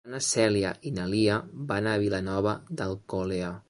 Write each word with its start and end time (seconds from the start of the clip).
Demà 0.05 0.11
na 0.13 0.19
Cèlia 0.27 0.71
i 0.89 0.93
na 0.95 1.05
Lia 1.11 1.37
van 1.73 1.93
a 1.93 1.97
Vilanova 2.07 2.59
d'Alcolea. 2.81 3.59